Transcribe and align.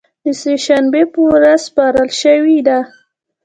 د 0.23 0.25
سې 0.41 0.53
شنبې 0.65 1.03
په 1.13 1.19
ورځ 1.31 1.57
سپارل 1.67 2.09
شوې 2.21 2.57
ده 2.67 2.79